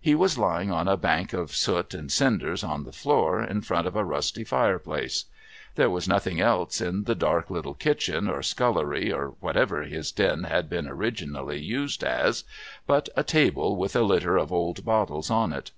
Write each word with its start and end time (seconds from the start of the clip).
He 0.00 0.14
was 0.14 0.38
lying 0.38 0.72
on 0.72 0.88
a 0.88 0.96
bank 0.96 1.34
of 1.34 1.54
soot 1.54 1.92
and 1.92 2.10
cinders, 2.10 2.64
on 2.64 2.84
the 2.84 2.94
floor, 2.94 3.42
in 3.44 3.60
front 3.60 3.86
of 3.86 3.94
a 3.94 4.02
rusty 4.02 4.42
firejjlace. 4.42 5.24
There 5.74 5.90
was 5.90 6.08
nothing 6.08 6.40
else 6.40 6.80
in 6.80 7.04
the 7.04 7.14
dark 7.14 7.50
little 7.50 7.74
kitchen, 7.74 8.26
or 8.26 8.42
scullery, 8.42 9.12
or 9.12 9.34
whatever 9.40 9.82
his 9.82 10.12
den 10.12 10.44
had 10.44 10.70
been 10.70 10.88
originally 10.88 11.60
used 11.60 12.02
as, 12.02 12.44
but 12.86 13.10
a 13.14 13.22
table 13.22 13.76
with 13.76 13.94
a 13.94 14.00
litter 14.02 14.38
of 14.38 14.50
old 14.50 14.82
bottles 14.82 15.30
on 15.30 15.52
it. 15.52 15.72